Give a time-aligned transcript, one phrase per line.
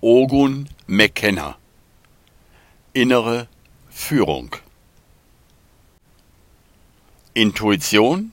[0.00, 1.56] Ogun McKenna
[2.92, 3.48] Innere
[3.90, 4.54] Führung
[7.34, 8.32] Intuition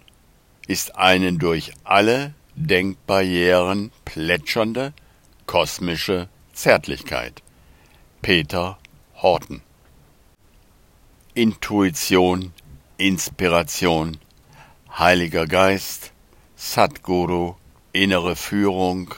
[0.67, 4.93] ist eine durch alle Denkbarrieren plätschernde
[5.47, 7.41] kosmische Zärtlichkeit.
[8.21, 8.77] Peter
[9.15, 9.63] Horten
[11.33, 12.53] Intuition,
[12.97, 14.17] Inspiration,
[14.95, 16.11] Heiliger Geist,
[16.55, 17.55] Satguru,
[17.91, 19.15] innere Führung.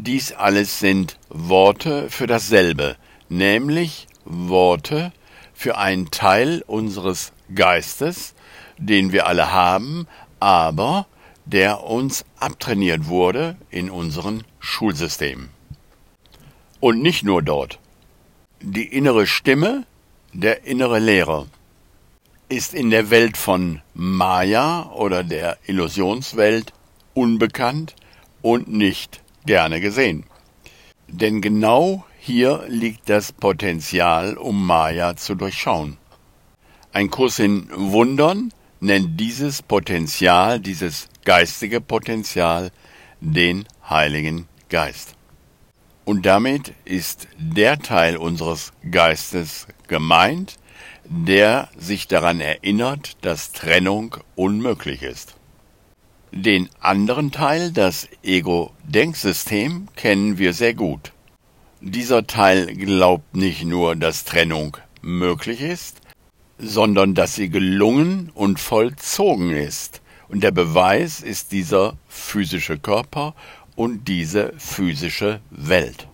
[0.00, 2.94] Dies alles sind Worte für dasselbe,
[3.28, 5.12] nämlich Worte
[5.52, 8.34] für einen Teil unseres Geistes,
[8.78, 10.06] den wir alle haben,
[10.38, 11.08] aber
[11.46, 15.48] der uns abtrainiert wurde in unseren Schulsystemen.
[16.78, 17.80] Und nicht nur dort.
[18.60, 19.84] Die innere Stimme,
[20.32, 21.48] der innere Lehrer,
[22.48, 26.72] ist in der Welt von Maya oder der Illusionswelt
[27.14, 27.96] unbekannt
[28.42, 30.24] und nicht gerne gesehen.
[31.08, 35.96] Denn genau hier liegt das Potenzial, um Maya zu durchschauen.
[36.92, 42.70] Ein Kurs in Wundern nennt dieses Potenzial, dieses geistige Potenzial,
[43.20, 45.14] den Heiligen Geist.
[46.04, 50.56] Und damit ist der Teil unseres Geistes gemeint,
[51.04, 55.37] der sich daran erinnert, dass Trennung unmöglich ist.
[56.32, 61.12] Den anderen Teil, das Ego-Denksystem, kennen wir sehr gut.
[61.80, 66.02] Dieser Teil glaubt nicht nur, dass Trennung möglich ist,
[66.58, 70.02] sondern dass sie gelungen und vollzogen ist.
[70.28, 73.34] Und der Beweis ist dieser physische Körper
[73.74, 76.08] und diese physische Welt.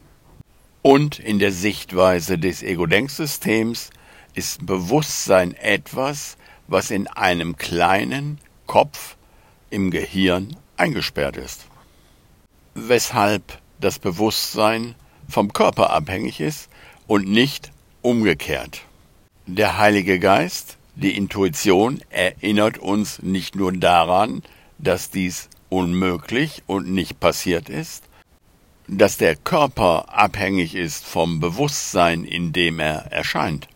[0.82, 3.90] Und in der Sichtweise des Ego-Denksystems
[4.34, 6.36] ist Bewusstsein etwas,
[6.68, 9.16] was in einem kleinen Kopf
[9.70, 11.66] im Gehirn eingesperrt ist.
[12.74, 14.94] Weshalb das Bewusstsein
[15.28, 16.68] vom Körper abhängig ist
[17.06, 18.82] und nicht umgekehrt.
[19.46, 24.42] Der Heilige Geist, die Intuition, erinnert uns nicht nur daran,
[24.78, 28.04] dass dies unmöglich und nicht passiert ist,
[28.86, 33.68] dass der Körper abhängig ist vom Bewusstsein, in dem er erscheint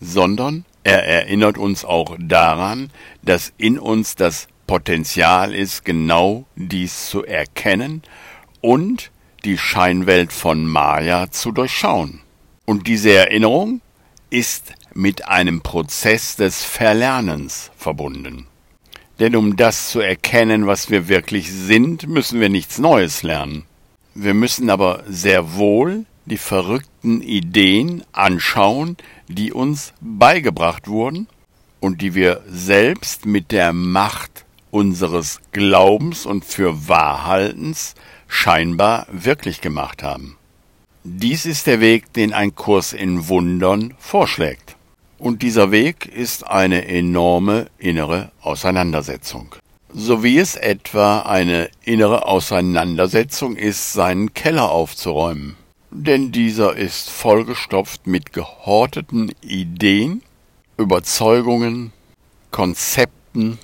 [0.00, 2.90] sondern er erinnert uns auch daran,
[3.22, 8.02] dass in uns das Potenzial ist, genau dies zu erkennen
[8.60, 9.10] und
[9.42, 12.20] die Scheinwelt von Maya zu durchschauen.
[12.66, 13.80] Und diese Erinnerung
[14.30, 18.46] ist mit einem Prozess des Verlernens verbunden.
[19.18, 23.64] Denn um das zu erkennen, was wir wirklich sind, müssen wir nichts Neues lernen.
[24.14, 31.26] Wir müssen aber sehr wohl die verrückten Ideen anschauen, die uns beigebracht wurden
[31.80, 37.94] und die wir selbst mit der Macht unseres Glaubens und für Wahrhaltens
[38.28, 40.36] scheinbar wirklich gemacht haben.
[41.02, 44.76] Dies ist der Weg, den ein Kurs in Wundern vorschlägt.
[45.18, 49.54] Und dieser Weg ist eine enorme innere Auseinandersetzung.
[49.92, 55.56] So wie es etwa eine innere Auseinandersetzung ist, seinen Keller aufzuräumen
[55.90, 60.22] denn dieser ist vollgestopft mit gehorteten Ideen,
[60.76, 61.92] Überzeugungen,
[62.52, 63.58] Konzepten,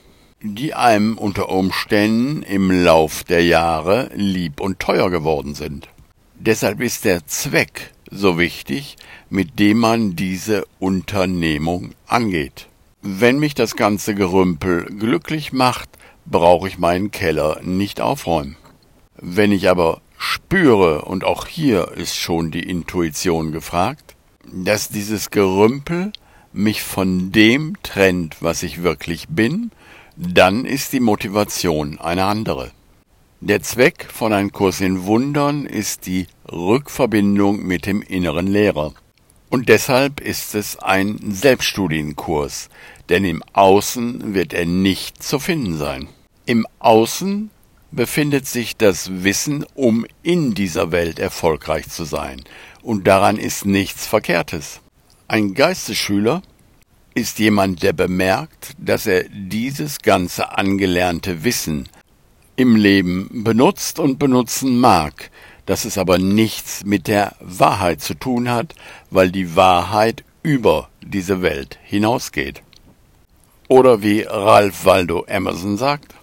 [0.54, 5.88] die einem unter Umständen im Lauf der Jahre lieb und teuer geworden sind.
[6.38, 8.96] Deshalb ist der Zweck so wichtig,
[9.30, 12.68] mit dem man diese Unternehmung angeht.
[13.02, 15.88] Wenn mich das ganze Gerümpel glücklich macht,
[16.24, 18.56] brauche ich meinen Keller nicht aufräumen.
[19.16, 24.14] Wenn ich aber spüre, und auch hier ist schon die Intuition gefragt,
[24.52, 26.12] dass dieses Gerümpel
[26.52, 29.70] mich von dem trennt, was ich wirklich bin,
[30.16, 32.70] dann ist die Motivation eine andere.
[33.40, 38.94] Der Zweck von einem Kurs in Wundern ist die Rückverbindung mit dem inneren Lehrer.
[39.50, 42.70] Und deshalb ist es ein Selbststudienkurs,
[43.08, 46.08] denn im Außen wird er nicht zu finden sein.
[46.46, 47.50] Im Außen
[47.92, 52.42] befindet sich das Wissen, um in dieser Welt erfolgreich zu sein.
[52.82, 54.80] Und daran ist nichts Verkehrtes.
[55.28, 56.42] Ein Geistesschüler
[57.16, 61.88] ist jemand, der bemerkt, dass er dieses ganze angelernte Wissen
[62.56, 65.30] im Leben benutzt und benutzen mag,
[65.64, 68.74] dass es aber nichts mit der Wahrheit zu tun hat,
[69.10, 72.62] weil die Wahrheit über diese Welt hinausgeht.
[73.68, 76.14] Oder wie Ralph Waldo Emerson sagt,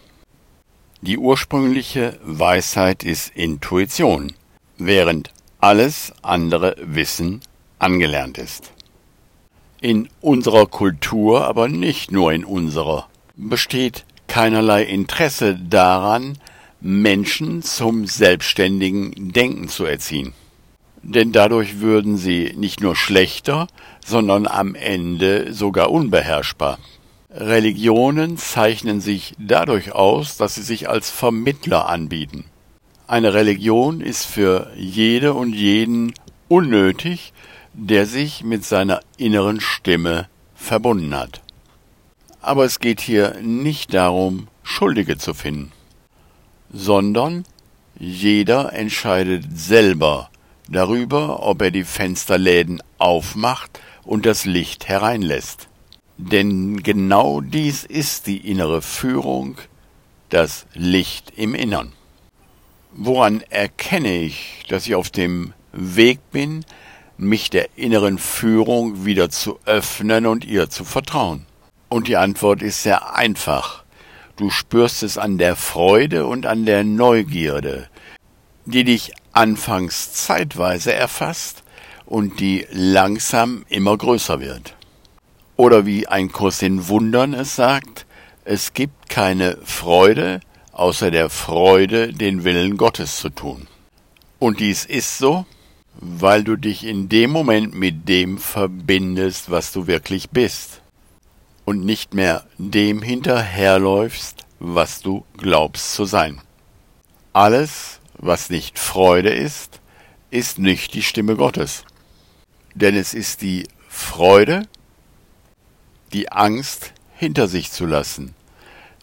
[1.02, 4.34] die ursprüngliche Weisheit ist Intuition,
[4.78, 7.42] während alles andere Wissen
[7.80, 8.73] angelernt ist.
[9.84, 16.38] In unserer Kultur, aber nicht nur in unserer, besteht keinerlei Interesse daran,
[16.80, 20.32] Menschen zum selbstständigen Denken zu erziehen.
[21.04, 23.68] denn dadurch würden sie nicht nur schlechter,
[24.06, 26.80] sondern am Ende sogar unbeherrschbar.
[27.30, 32.46] Religionen zeichnen sich dadurch aus, dass sie sich als Vermittler anbieten.
[33.06, 36.14] Eine Religion ist für jede und jeden
[36.48, 37.34] unnötig,
[37.74, 41.42] der sich mit seiner inneren Stimme verbunden hat.
[42.42, 45.72] Aber es geht hier nicht darum, Schuldige zu finden,
[46.72, 47.46] sondern
[48.00, 50.30] jeder entscheidet selber
[50.70, 55.68] darüber, ob er die Fensterläden aufmacht und das Licht hereinlässt.
[56.18, 59.58] Denn genau dies ist die innere Führung,
[60.30, 61.94] das Licht im Innern.
[62.92, 66.66] Woran erkenne ich, dass ich auf dem Weg bin,
[67.18, 71.46] mich der inneren Führung wieder zu öffnen und ihr zu vertrauen?
[71.90, 73.84] Und die Antwort ist sehr einfach.
[74.36, 77.88] Du spürst es an der Freude und an der Neugierde,
[78.66, 81.64] die dich anfangs zeitweise erfasst
[82.06, 84.76] und die langsam immer größer wird.
[85.56, 88.06] Oder wie ein Kurs in Wundern es sagt,
[88.46, 90.40] es gibt keine Freude,
[90.72, 93.68] außer der Freude, den Willen Gottes zu tun.
[94.40, 95.46] Und dies ist so,
[95.96, 100.82] weil du dich in dem Moment mit dem verbindest, was du wirklich bist,
[101.66, 106.42] und nicht mehr dem hinterherläufst, was du glaubst zu sein.
[107.32, 109.80] Alles, was nicht Freude ist,
[110.30, 111.86] ist nicht die Stimme Gottes.
[112.76, 114.68] Denn es ist die Freude,
[116.12, 118.36] die Angst hinter sich zu lassen.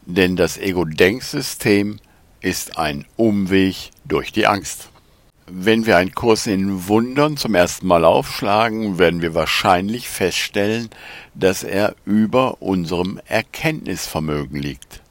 [0.06, 2.00] Denn das Ego-Denksystem
[2.40, 4.89] ist ein Umweg durch die Angst.
[5.52, 10.90] Wenn wir einen Kurs in Wundern zum ersten Mal aufschlagen, werden wir wahrscheinlich feststellen,
[11.34, 15.02] dass er über unserem Erkenntnisvermögen liegt.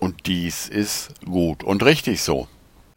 [0.00, 2.48] Und dies ist gut und richtig so.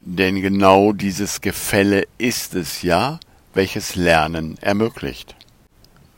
[0.01, 3.19] Denn genau dieses Gefälle ist es ja,
[3.53, 5.36] welches Lernen ermöglicht.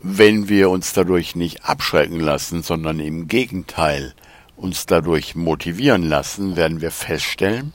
[0.01, 4.13] Wenn wir uns dadurch nicht abschrecken lassen, sondern im Gegenteil
[4.55, 7.73] uns dadurch motivieren lassen, werden wir feststellen,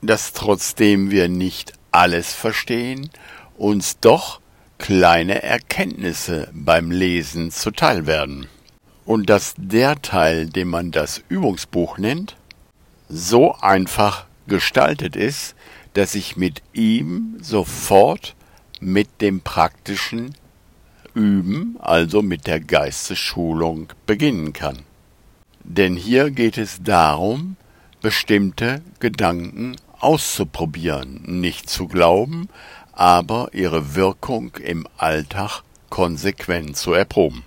[0.00, 3.10] dass trotzdem wir nicht alles verstehen,
[3.56, 4.40] uns doch
[4.78, 8.48] kleine Erkenntnisse beim Lesen zuteil werden.
[9.04, 12.36] Und dass der Teil, den man das Übungsbuch nennt,
[13.08, 15.54] so einfach gestaltet ist,
[15.94, 18.34] dass ich mit ihm sofort
[18.80, 20.34] mit dem praktischen
[21.14, 24.80] Üben, also mit der Geistesschulung, beginnen kann.
[25.62, 27.56] Denn hier geht es darum,
[28.00, 32.48] bestimmte Gedanken auszuprobieren, nicht zu glauben,
[32.92, 37.44] aber ihre Wirkung im Alltag konsequent zu erproben.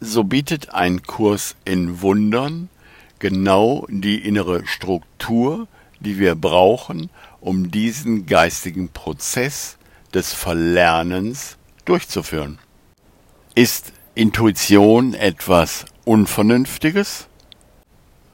[0.00, 2.68] So bietet ein Kurs in Wundern
[3.18, 5.68] genau die innere Struktur,
[6.00, 7.10] die wir brauchen,
[7.40, 9.76] um diesen geistigen Prozess
[10.14, 12.58] des Verlernens durchzuführen.
[13.54, 17.28] Ist Intuition etwas Unvernünftiges?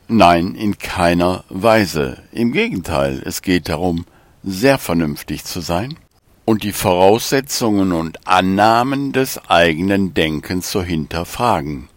[0.08, 2.22] Nein, in keiner Weise.
[2.30, 4.06] Im Gegenteil, es geht darum,
[4.44, 5.96] sehr vernünftig zu sein
[6.44, 11.88] und die Voraussetzungen und Annahmen des eigenen Denkens zu hinterfragen.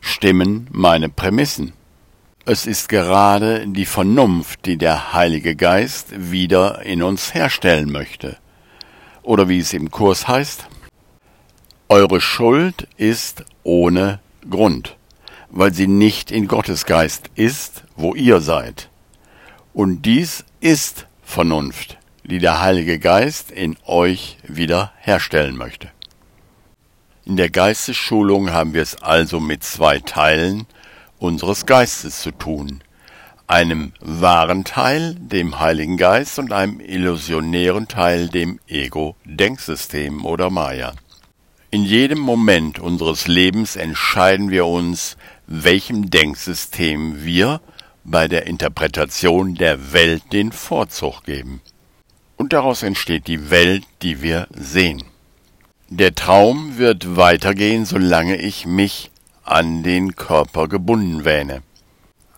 [0.00, 1.74] Stimmen meine Prämissen?
[2.46, 8.38] Es ist gerade die Vernunft, die der Heilige Geist wieder in uns herstellen möchte.
[9.22, 10.66] Oder wie es im Kurs heißt,
[11.88, 14.96] Eure Schuld ist ohne Grund,
[15.52, 18.88] weil sie nicht in Gottes Geist ist, wo ihr seid.
[19.74, 25.90] Und dies ist Vernunft, die der Heilige Geist in euch wieder herstellen möchte.
[27.24, 30.66] In der Geistesschulung haben wir es also mit zwei Teilen,
[31.18, 32.82] unseres Geistes zu tun,
[33.46, 40.94] einem wahren Teil, dem Heiligen Geist, und einem illusionären Teil, dem Ego-Denksystem oder Maya.
[41.74, 47.62] In jedem Moment unseres Lebens entscheiden wir uns, welchem Denksystem wir
[48.04, 51.62] bei der Interpretation der Welt den Vorzug geben.
[52.36, 55.02] Und daraus entsteht die Welt, die wir sehen.
[55.88, 59.10] Der Traum wird weitergehen, solange ich mich
[59.42, 61.62] an den Körper gebunden wähne.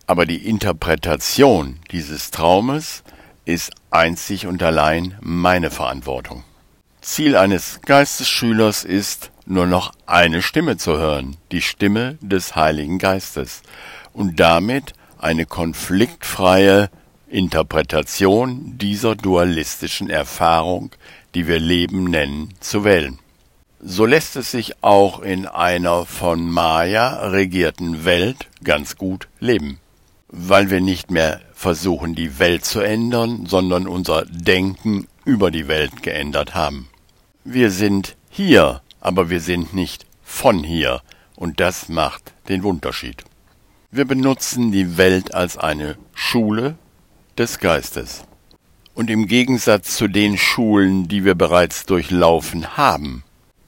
[0.07, 3.03] Aber die Interpretation dieses Traumes
[3.45, 6.45] ist einzig und allein meine Verantwortung.
[7.05, 13.63] Ziel eines Geistesschülers ist, nur noch eine Stimme zu hören, die Stimme des Heiligen Geistes,
[14.15, 16.89] und damit eine konfliktfreie
[17.29, 20.93] Interpretation dieser dualistischen Erfahrung,
[21.35, 23.19] die wir Leben nennen, zu wählen.
[23.81, 29.79] So lässt es sich auch in einer von Maya regierten Welt ganz gut leben,
[30.29, 36.03] weil wir nicht mehr versuchen, die Welt zu ändern, sondern unser Denken über die Welt
[36.03, 36.89] geändert haben.
[37.47, 41.03] Wir sind hier, aber wir sind nicht von hier,
[41.37, 43.23] und das macht den Unterschied.
[43.91, 46.79] Wir benutzen die Welt als eine Schule
[47.37, 48.25] des Geistes.
[48.95, 53.25] Und im Gegensatz zu den Schulen, die wir bereits durchlaufen haben,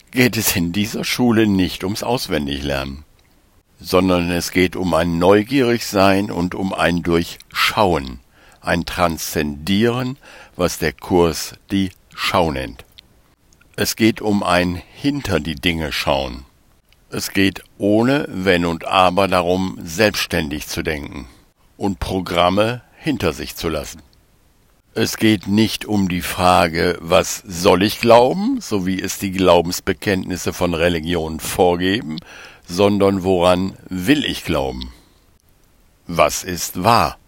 [0.09, 3.03] geht es in dieser Schule nicht ums Auswendiglernen,
[3.79, 8.21] sondern es geht um ein Neugierigsein und um ein Durchschauen,
[8.59, 10.17] ein Transzendieren,
[10.55, 12.86] was der Kurs die Schau nennt.
[13.79, 16.45] Es geht um ein Hinter die Dinge schauen.
[17.11, 21.27] Es geht ohne Wenn und Aber darum, selbstständig zu denken
[21.77, 24.01] und Programme hinter sich zu lassen.
[24.95, 30.53] Es geht nicht um die Frage, was soll ich glauben, so wie es die Glaubensbekenntnisse
[30.53, 32.17] von Religionen vorgeben,
[32.67, 34.91] sondern woran will ich glauben?
[36.07, 37.19] Was ist wahr?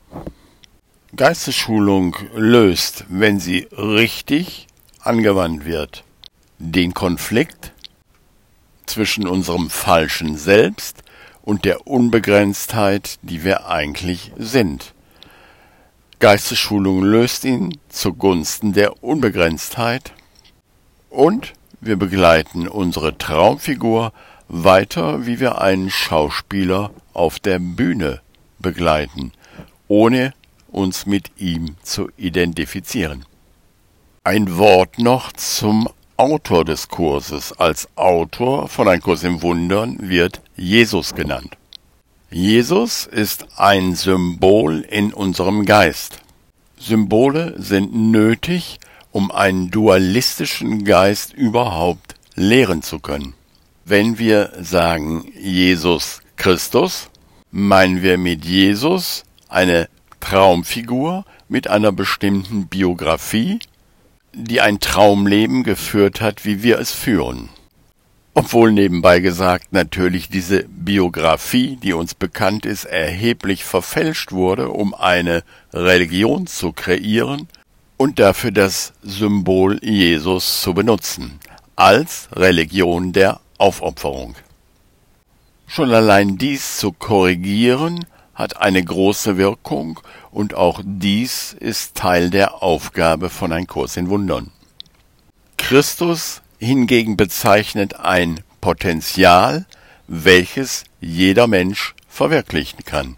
[1.15, 4.65] Geistesschulung löst, wenn sie richtig
[4.99, 6.03] angewandt wird,
[6.59, 7.73] den Konflikt
[8.85, 11.03] zwischen unserem falschen Selbst
[11.41, 14.93] und der Unbegrenztheit, die wir eigentlich sind.
[16.19, 20.13] Geistesschulung löst ihn zugunsten der Unbegrenztheit
[21.09, 24.11] und wir begleiten unsere Traumfigur
[24.49, 28.21] weiter, wie wir einen Schauspieler auf der Bühne
[28.59, 29.31] begleiten,
[29.87, 30.33] ohne
[30.67, 33.25] uns mit ihm zu identifizieren.
[34.25, 35.87] Ein Wort noch zum
[36.19, 37.53] Autor des Kurses.
[37.53, 41.55] Als Autor von Ein Kurs im Wundern wird Jesus genannt.
[42.29, 46.19] Jesus ist ein Symbol in unserem Geist.
[46.77, 48.81] Symbole sind nötig,
[49.13, 53.33] um einen dualistischen Geist überhaupt lehren zu können.
[53.85, 57.09] Wenn wir sagen Jesus Christus,
[57.49, 59.87] meinen wir mit Jesus eine
[60.19, 63.59] Traumfigur mit einer bestimmten Biografie,
[64.33, 67.49] die ein Traumleben geführt hat, wie wir es führen.
[68.33, 75.43] Obwohl nebenbei gesagt natürlich diese Biografie, die uns bekannt ist, erheblich verfälscht wurde, um eine
[75.73, 77.47] Religion zu kreieren
[77.97, 81.39] und dafür das Symbol Jesus zu benutzen,
[81.75, 84.35] als Religion der Aufopferung.
[85.67, 88.05] Schon allein dies zu korrigieren,
[88.39, 89.99] hat eine große Wirkung
[90.31, 94.49] und auch dies ist Teil der Aufgabe von Ein Kurs in Wundern.
[95.57, 99.65] Christus hingegen bezeichnet ein Potenzial,
[100.07, 103.17] welches jeder Mensch verwirklichen kann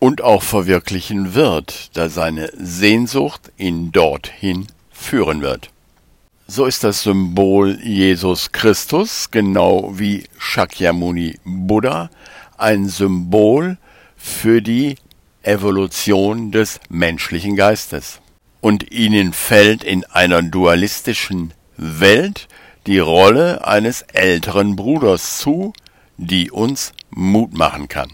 [0.00, 5.70] und auch verwirklichen wird, da seine Sehnsucht ihn dorthin führen wird.
[6.48, 12.10] So ist das Symbol Jesus Christus, genau wie Shakyamuni Buddha,
[12.58, 13.78] ein Symbol
[14.22, 14.94] für die
[15.42, 18.20] Evolution des menschlichen Geistes.
[18.60, 22.46] Und ihnen fällt in einer dualistischen Welt
[22.86, 25.72] die Rolle eines älteren Bruders zu,
[26.16, 28.10] die uns Mut machen kann.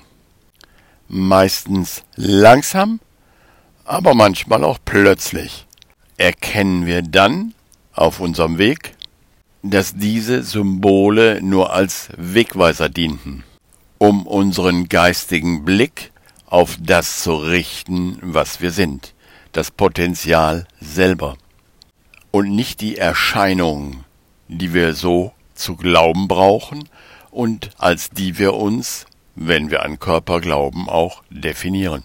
[1.08, 3.00] Meistens langsam,
[3.84, 5.66] aber manchmal auch plötzlich
[6.16, 7.52] erkennen wir dann
[7.92, 8.94] auf unserem Weg,
[9.62, 13.44] dass diese Symbole nur als Wegweiser dienten
[13.98, 16.12] um unseren geistigen Blick
[16.46, 19.14] auf das zu richten, was wir sind,
[19.52, 21.36] das Potenzial selber,
[22.30, 24.04] und nicht die Erscheinung,
[24.48, 26.88] die wir so zu glauben brauchen
[27.30, 32.04] und als die wir uns, wenn wir an Körper glauben, auch definieren.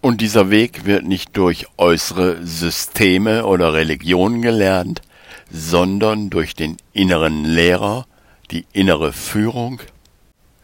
[0.00, 5.02] Und dieser Weg wird nicht durch äußere Systeme oder Religionen gelernt,
[5.50, 8.06] sondern durch den inneren Lehrer,
[8.50, 9.80] die innere Führung,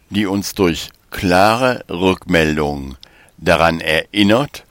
[0.09, 2.97] die uns durch klare Rückmeldungen
[3.37, 4.65] daran erinnert,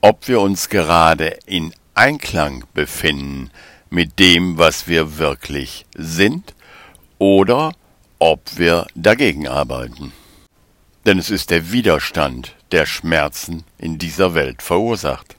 [0.00, 3.50] ob wir uns gerade in Einklang befinden
[3.90, 6.54] mit dem, was wir wirklich sind,
[7.18, 7.72] oder
[8.18, 10.12] ob wir dagegen arbeiten.
[11.06, 15.36] Denn es ist der Widerstand, der Schmerzen in dieser Welt verursacht.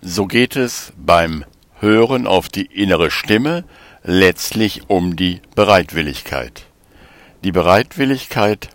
[0.00, 1.44] So geht es beim
[1.80, 3.64] Hören auf die innere Stimme
[4.02, 6.66] letztlich um die Bereitwilligkeit
[7.44, 8.70] die Bereitwilligkeit,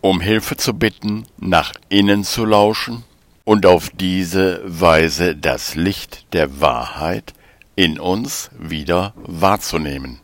[0.00, 3.04] um Hilfe zu bitten, nach innen zu lauschen
[3.44, 7.34] und auf diese Weise das Licht der Wahrheit
[7.76, 10.20] in uns wieder wahrzunehmen.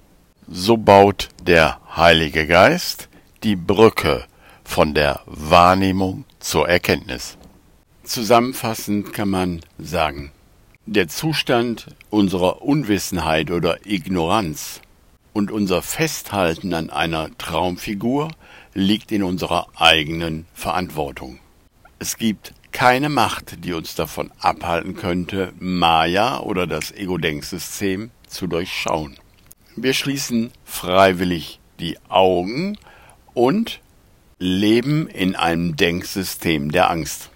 [0.49, 3.09] So baut der Heilige Geist
[3.43, 4.25] die Brücke
[4.65, 7.37] von der Wahrnehmung zur Erkenntnis.
[8.03, 10.33] Zusammenfassend kann man sagen,
[10.87, 14.81] der Zustand unserer Unwissenheit oder Ignoranz
[15.33, 18.31] und unser Festhalten an einer Traumfigur
[18.75, 21.39] liegt in unserer eigenen Verantwortung.
[21.99, 29.19] Es gibt keine Macht, die uns davon abhalten könnte, Maya oder das Ego-Denksystem zu durchschauen.
[29.75, 32.77] Wir schließen freiwillig die Augen
[33.35, 33.81] und
[34.39, 37.31] leben in einem Denksystem der Angst.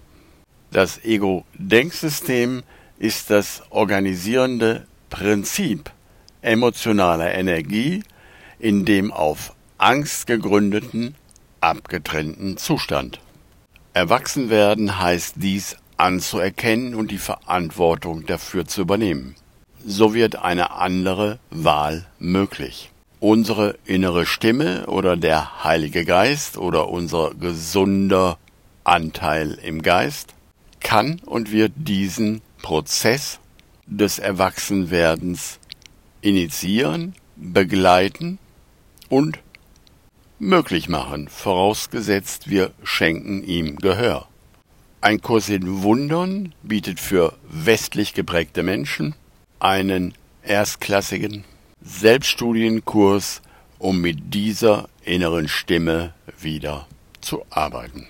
[0.71, 2.63] Das Ego-Denksystem
[2.99, 5.91] ist das organisierende Prinzip
[6.43, 8.03] emotionaler Energie
[8.59, 11.15] in dem auf Angst gegründeten,
[11.61, 13.19] abgetrennten Zustand.
[13.93, 19.35] Erwachsen werden heißt dies anzuerkennen und die Verantwortung dafür zu übernehmen.
[19.85, 22.91] So wird eine andere Wahl möglich.
[23.19, 28.37] Unsere innere Stimme oder der Heilige Geist oder unser gesunder
[28.83, 30.33] Anteil im Geist
[30.81, 33.39] kann und wird diesen Prozess
[33.85, 35.59] des Erwachsenwerdens
[36.23, 38.39] initiieren, begleiten
[39.09, 39.39] und
[40.39, 44.27] möglich machen, vorausgesetzt wir schenken ihm Gehör.
[45.01, 49.15] Ein Kurs in Wundern bietet für westlich geprägte Menschen
[49.59, 50.13] einen
[50.43, 51.43] erstklassigen
[51.81, 53.41] Selbststudienkurs,
[53.79, 56.87] um mit dieser inneren Stimme wieder
[57.19, 58.07] zu arbeiten.